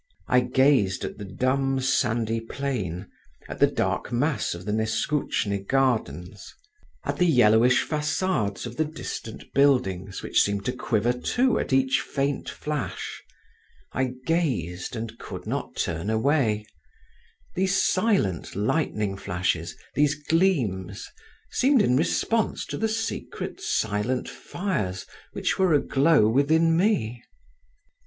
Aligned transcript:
I 0.27 0.39
gazed 0.39 1.05
at 1.05 1.19
the 1.19 1.25
dumb 1.25 1.79
sandy 1.79 2.39
plain, 2.39 3.05
at 3.47 3.59
the 3.59 3.67
dark 3.67 4.11
mass 4.11 4.55
of 4.55 4.65
the 4.65 4.71
Neskutchny 4.71 5.59
gardens, 5.59 6.55
at 7.05 7.17
the 7.17 7.27
yellowish 7.27 7.85
façades 7.87 8.65
of 8.65 8.77
the 8.77 8.83
distant 8.83 9.53
buildings, 9.53 10.23
which 10.23 10.41
seemed 10.41 10.65
to 10.65 10.71
quiver 10.73 11.13
too 11.13 11.59
at 11.59 11.71
each 11.71 12.01
faint 12.01 12.49
flash…. 12.49 13.21
I 13.93 14.13
gazed, 14.25 14.95
and 14.95 15.19
could 15.19 15.45
not 15.45 15.75
turn 15.75 16.09
away; 16.09 16.65
these 17.53 17.75
silent 17.79 18.55
lightning 18.55 19.17
flashes, 19.17 19.77
these 19.93 20.15
gleams 20.15 21.07
seemed 21.51 21.83
in 21.83 21.95
response 21.95 22.65
to 22.65 22.77
the 22.79 22.89
secret 22.89 23.61
silent 23.61 24.27
fires 24.27 25.05
which 25.33 25.59
were 25.59 25.73
aglow 25.75 26.27
within 26.27 26.75
me. 26.75 27.21